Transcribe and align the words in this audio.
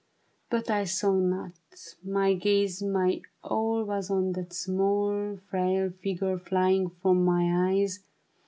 But 0.49 0.71
I 0.71 0.85
saw 0.85 1.13
not; 1.13 1.51
my 2.03 2.33
gaze, 2.33 2.81
my 2.81 3.21
all 3.43 3.83
Was 3.83 4.09
on 4.09 4.31
that 4.31 4.51
small 4.51 5.37
Frail 5.47 5.91
figure 5.91 6.39
flying 6.39 6.89
from 6.89 7.23
my 7.23 7.69
eyes. 7.69 7.99